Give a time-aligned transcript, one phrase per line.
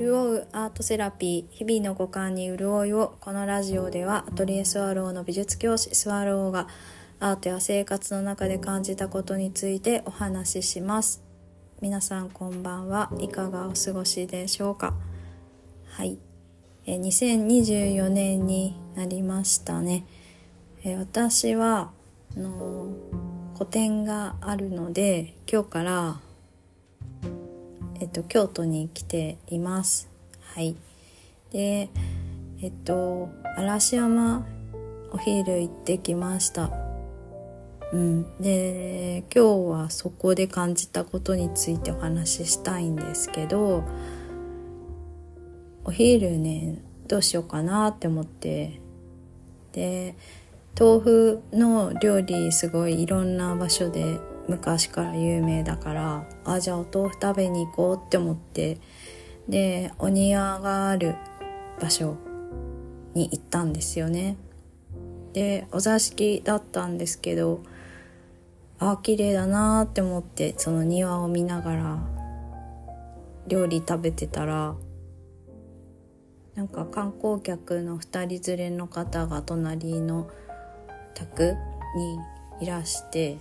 [0.00, 6.68] 潤うアートセラピー日々の五感に潤いをこのラジオではアトリエスワローの美術教師スワローが
[7.18, 11.22] アートや生活の中で感じたことについてお話しします。
[11.82, 14.94] 皆さんこんばんはいかがお過ごしでしょうか？
[15.90, 16.18] はい。
[16.86, 20.06] え2024年になりましたね。
[20.82, 21.90] え私は
[22.34, 22.86] あの
[23.52, 26.20] 個展があるので今日から
[28.00, 30.08] えっと、京都に来ています。
[30.54, 30.74] はい。
[31.52, 31.90] で、
[32.62, 33.28] えっと、
[33.58, 34.46] 嵐山
[35.12, 36.70] お昼行ってきました。
[37.92, 38.22] うん。
[38.40, 43.84] で、今日はそこで感じたことについてお話ししたいんですけど、
[45.84, 48.80] お昼ね、どうしようかなって思って、
[49.72, 50.14] で、
[50.78, 54.18] 豆腐の料理すごいいろんな場所で
[54.50, 58.78] 昔から有名だからあじゃあお豆腐食べに行こうって思って
[59.48, 61.14] でお庭がある
[61.80, 62.16] 場所
[63.14, 64.36] に行ったんですよね。
[65.32, 67.62] でお座敷だったんですけど
[68.80, 71.98] あ綺麗だなって思ってその庭を見ながら
[73.46, 74.74] 料理食べてたら
[76.56, 80.28] なんか観光客の2人連れの方が隣の
[81.14, 81.54] 宅
[81.94, 82.18] に
[82.60, 83.38] いらして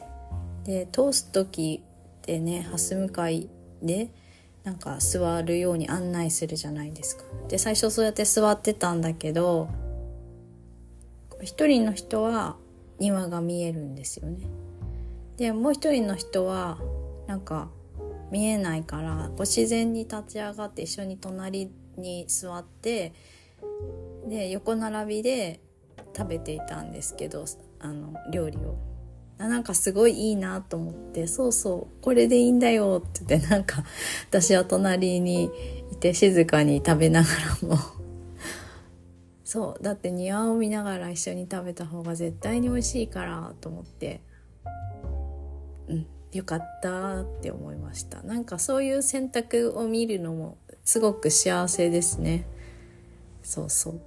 [0.70, 1.84] で通す時
[2.20, 3.50] ってね蓮向かい
[3.82, 4.12] で
[4.64, 7.24] なんか座るように案内するじゃないですか。
[7.48, 9.68] で最初そうやって座ってたんだけど
[11.42, 12.56] 一人の人は
[13.00, 14.46] 庭が見えるんですよね。
[15.38, 16.78] でもう一人の人は
[17.26, 17.72] なんか
[18.30, 23.14] 見えないからこ自然に立ち上がって一緒に隣に座って
[24.28, 25.62] で横並びで
[26.16, 27.46] 食べていたんですけど
[27.80, 28.89] あの料理を。
[29.40, 33.84] あなんかすごいいいなと思ってそうそうこれでいいんだよって言ってなんか
[34.30, 35.50] 私は隣に
[35.92, 37.30] いて静かに食べなが
[37.62, 37.78] らも。
[39.46, 44.22] そうだって庭を見ながら一緒に食べた方が絶対に美味しいからと思って。
[45.88, 48.22] うんよかったって思いました。
[48.22, 52.46] なんかそういう選択を見るのもすごく幸せですね。
[53.42, 54.00] そうそう。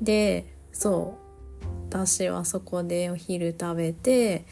[0.00, 1.23] でそう。
[1.94, 4.44] 私はそこでお昼食べて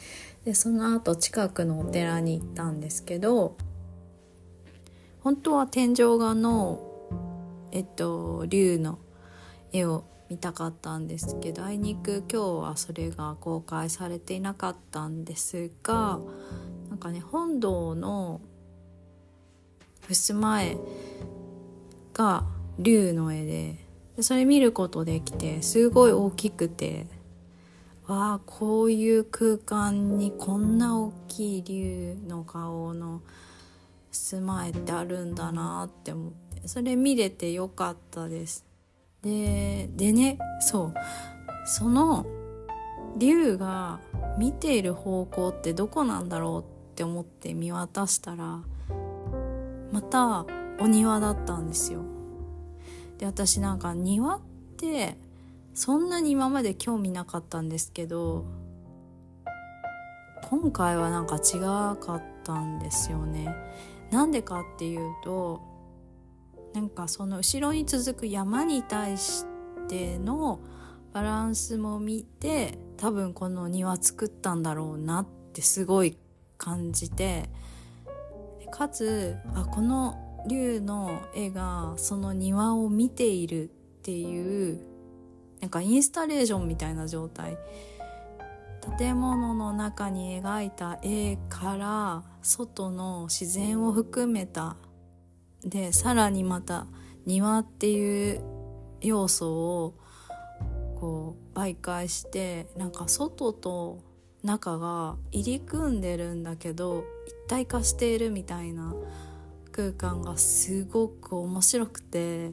[0.45, 3.57] でその後近くのお寺に行ったんですけど
[5.23, 6.81] 本当は天井画の
[7.73, 9.01] えっと竜の
[9.73, 16.21] 絵を見たかったんですけどあいにく今日はそれが公開されていなかったんですが
[16.91, 18.41] なんかね本堂の
[20.09, 20.77] 襖絵
[22.15, 22.45] が
[22.79, 23.79] 竜の絵で
[24.17, 27.07] でそれ見ることできてすごい大きくて
[28.07, 33.23] わあこういう空間にこんな大きい竜の顔の
[34.11, 38.65] 住まいってあるんだなって思ってそれ見れてよかったです。
[39.23, 40.95] ででねそう。
[41.65, 42.27] その
[43.17, 44.01] 竜が
[44.39, 48.61] 見ている方向ってどこなんだろうって思って見渡したら
[49.93, 50.45] また
[50.81, 52.03] お庭だったんですよ。
[53.19, 54.41] で私なんか庭っ
[54.77, 55.17] て
[55.75, 58.45] そんなに今まで興味なかったんですけど
[60.51, 63.55] 今回はなんか違かったんですよね。
[64.11, 65.63] なんでかっていうと
[66.75, 69.47] なんかその後ろに続く山に対し
[69.89, 70.61] ての
[71.13, 76.19] バランスも見て多分この庭作ったんだろうなってすごい
[76.59, 77.49] 感じて
[78.71, 83.69] かつあこの竜の絵がその庭を見ているっ
[84.03, 84.92] ていう
[85.63, 87.57] なんかインスタレーションみたいな状態。
[88.99, 94.77] 建物の中に描いた絵から外の自然を含めた。
[95.65, 96.89] でさらにまた
[97.25, 98.43] 庭っていう
[99.01, 99.95] 要素を
[100.99, 104.01] こう媒介してなんか外と
[104.43, 108.93] 中が入り組んでるんだけど一体化しているみたいな
[109.71, 112.51] 空間がすごく面白くて。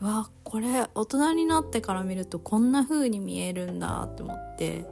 [0.00, 4.86] わこれ大人になってから見るとこんな風に見えるんだって思って。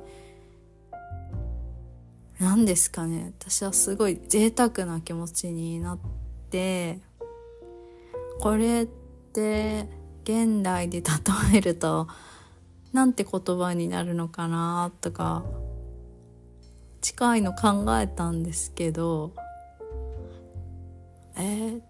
[2.38, 3.32] 何ですかね。
[3.40, 5.99] 私はすごい贅沢な気持ちになっ
[6.50, 7.00] て。
[8.40, 9.88] これって
[10.22, 12.06] 現代で例えると
[12.93, 15.44] なんて言葉になるのかなとか
[17.00, 19.32] 近いの考えたんですけど
[21.37, 21.81] えー、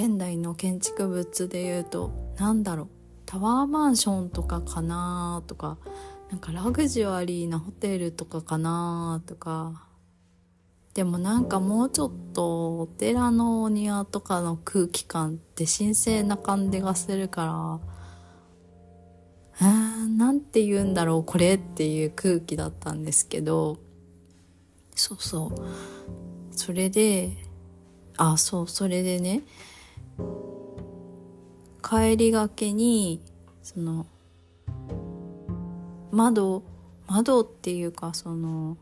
[0.00, 2.88] 現代の建築物でいうと何だろう
[3.26, 5.76] タワーマンションとかかなとか
[6.30, 9.84] なんかラグジュアリーなホテルとかかなとか。
[10.94, 17.46] でもなんかもうちょっとお寺のお庭とかの空気感って神聖な感じがするか
[19.60, 23.78] らあーなんて言うんだろうこれっていう空気だったんですけど。
[24.96, 26.56] そうそう。
[26.56, 27.36] それで
[28.16, 29.42] あそうそれでね
[31.82, 33.20] 帰りがけに
[33.62, 34.06] その
[36.12, 36.62] 窓
[37.06, 38.76] 窓っていうかその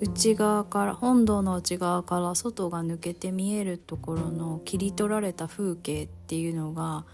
[0.00, 7.04] 内側から本堂の内側から外が抜けて見えるところの切り取られた風景っていうのが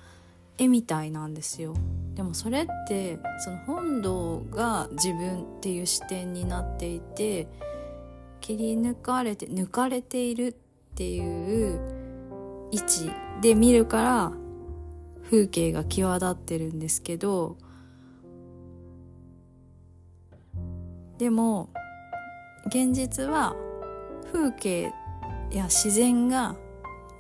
[0.59, 1.75] 絵みたいなんですよ。
[2.15, 7.49] でもそれってその本堂が自分っていう視点になっていて
[8.41, 10.55] 切り抜かれて抜かれているっ
[10.95, 12.02] ていう
[12.73, 13.11] 位置
[13.41, 14.33] で見るから
[15.25, 17.57] 風景が際立ってるんですけど
[21.19, 21.71] でも
[22.67, 23.55] 現実は
[24.33, 24.93] 風景
[25.51, 26.57] や自然が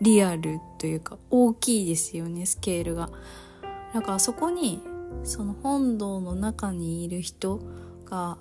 [0.01, 3.11] リアルというか大きいですよねスケールが。
[3.95, 4.83] だからそこに
[5.23, 7.61] その本堂の中にいる人
[8.07, 8.39] が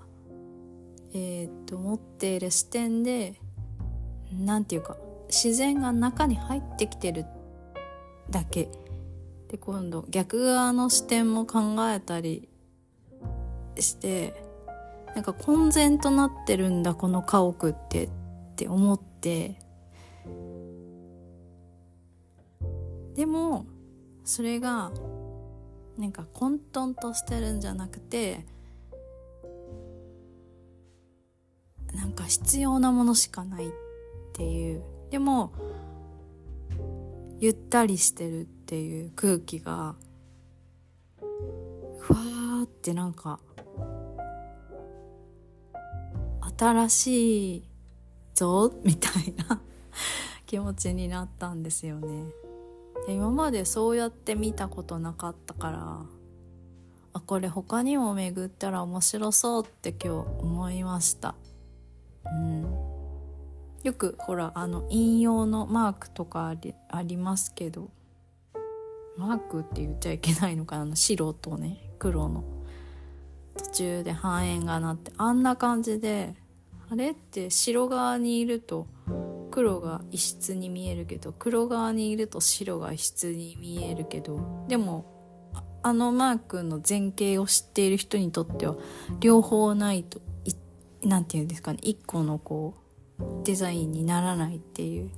[1.14, 3.36] えっ、と持っている視点で
[4.32, 4.96] なんていうか
[5.32, 7.26] 自然が中に入ってきてる
[8.30, 8.70] だけ。
[9.48, 12.48] で今度逆側の視点も考えたり
[13.78, 14.46] して
[15.14, 18.10] なんか混然となってるんだこの家屋ってっ
[18.56, 19.60] て思って。
[23.16, 23.66] でも
[24.24, 24.92] それが
[25.98, 28.46] なんか混沌としてるんじゃなくて
[31.94, 33.72] なんか必要なものしかないっ
[34.34, 34.91] ていう。
[35.12, 35.52] でも
[37.40, 39.96] ゆったりしてるっていう空気が
[42.00, 43.40] ふわーってなんか
[46.58, 47.64] 新しい
[48.34, 49.62] ぞみたいな
[50.48, 52.32] 気持ちになったんですよね。
[53.08, 56.06] で今までそうやって見たことなかったから
[57.14, 61.36] あこれ他にも巡ったら面白そうって今日思いました。
[62.26, 62.91] うん。
[63.84, 66.56] よくほらあの引用のマークとか
[66.90, 67.90] ありますけど
[69.18, 70.84] マークって言っちゃいけないのかな？
[70.84, 72.44] あの白とね黒の。
[73.58, 76.36] 途中で半円がなってあんな感じで
[76.90, 78.88] あれって白側にいると
[79.52, 85.52] 黒が異質に見えるけど黒側にいると白が異質に見えるけどでも
[85.84, 88.76] あのマークの前景を知っている人にとっては
[89.20, 90.22] 両方ないと
[91.04, 91.80] 何て言うんですかね？
[91.82, 92.81] 一個のこう
[93.44, 95.10] デザインにならないっていう。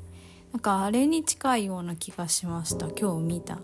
[0.51, 2.89] なんかあれに近いような気がしました。
[2.89, 3.59] 今日見た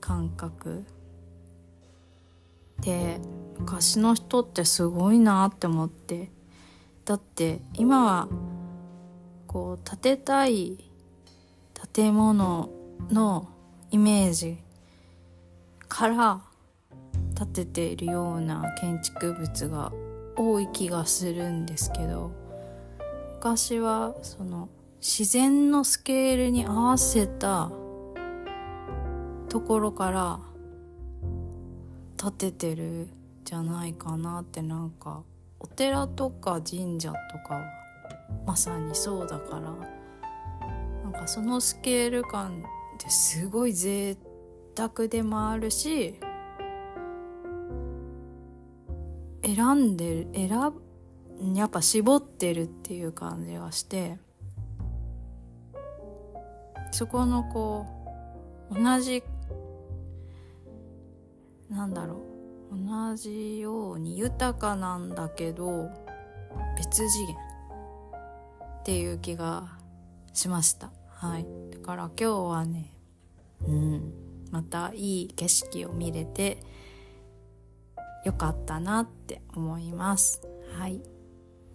[0.00, 0.84] 感覚
[2.80, 3.20] で。
[3.58, 6.30] 昔の人ってすごいなって思って。
[7.04, 8.28] だって今は
[9.46, 10.78] こう建てたい
[11.92, 12.70] 建物
[13.10, 13.48] の
[13.90, 14.58] イメージ。
[15.88, 16.40] から
[17.36, 19.92] 建てているような建築物が
[20.36, 22.41] 多い気がするんですけど。
[23.44, 24.68] 昔はその
[25.00, 27.72] 自然のスケールに合わせた
[29.48, 30.38] ところから
[32.16, 33.08] 建ててる
[33.42, 35.24] じゃないかなってなんか
[35.58, 37.64] お寺とか神社とかは
[38.46, 39.74] まさにそうだから。
[41.02, 42.62] なんかそのスケール感
[42.94, 44.16] ってすごい贅
[44.76, 46.14] 沢でもあるし
[49.44, 50.72] 選んでる選
[51.54, 54.18] やっぱ絞ってるっていう感じがして
[56.92, 57.86] そこのこ
[58.70, 59.22] う同じ
[61.68, 62.22] なんだろ
[62.70, 65.90] う同じように豊かなんだけど
[66.76, 67.36] 別次元
[68.80, 69.78] っていう気が
[70.32, 70.90] しました。
[71.08, 71.46] はい。
[71.70, 72.94] だから今日はね
[73.66, 74.12] うん
[74.50, 76.58] またいい景色を見れて
[78.24, 80.42] よかったなって思います。
[80.76, 81.00] はい。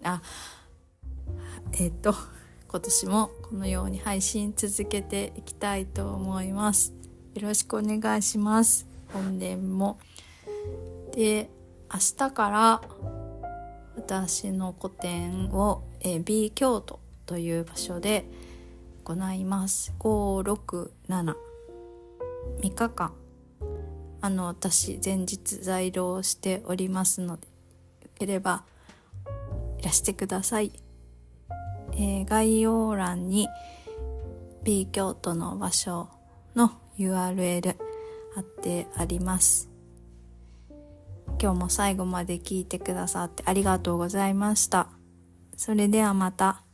[0.04, 0.22] あ
[1.74, 2.13] えっ、と
[2.70, 6.94] 今年もこのように配信続けていきたいと思います。
[7.34, 8.88] よろしくお願いします。
[9.13, 10.00] 本年も。
[11.13, 11.50] で
[11.94, 12.82] 明日から
[13.96, 18.25] 私の個展を、え B 京都という場所で
[19.04, 19.94] 行います。
[20.00, 21.36] 567
[22.62, 23.13] 3日間。
[24.20, 27.48] あの私前日在労しておりますので
[28.04, 28.63] よければ
[29.79, 30.72] いらしてください、
[31.93, 33.48] えー、概要欄に
[34.63, 36.10] B 京都の場所
[36.55, 37.75] の URL
[38.36, 39.69] 貼ってあります。
[41.39, 44.89] 今日も最後まで聞いてくださってありがとうございました。
[45.55, 46.67] それではまた。